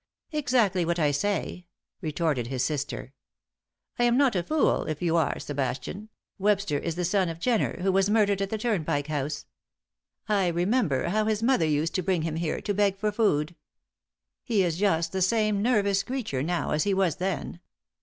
"Exactly 0.31 0.83
what 0.83 0.97
I 0.97 1.11
say," 1.11 1.67
retorted 2.01 2.47
his 2.47 2.63
sister. 2.63 3.13
"I 3.99 4.05
am 4.05 4.17
not 4.17 4.35
a 4.35 4.41
fool, 4.41 4.85
if 4.85 4.99
you 4.99 5.15
are 5.15 5.37
Sebastian, 5.37 6.09
Webster 6.39 6.79
is 6.79 6.95
the 6.95 7.05
son 7.05 7.29
of 7.29 7.37
Jenner, 7.37 7.79
who 7.83 7.91
was 7.91 8.09
murdered 8.09 8.41
at 8.41 8.49
the 8.49 8.57
Turnpike 8.57 9.05
House. 9.05 9.45
I 10.27 10.47
remember 10.47 11.09
how 11.09 11.25
his 11.25 11.43
mother 11.43 11.67
used 11.67 11.93
to 11.93 12.01
bring 12.01 12.23
him 12.23 12.37
here 12.37 12.61
to 12.61 12.73
beg 12.73 12.97
for 12.97 13.11
food. 13.11 13.55
He 14.43 14.63
is 14.63 14.77
just 14.77 15.11
the 15.11 15.21
same 15.21 15.61
nervous 15.61 16.01
creature 16.01 16.41
now 16.41 16.71
as 16.71 16.83
he 16.83 16.95
was 16.95 17.17
then. 17.17 17.59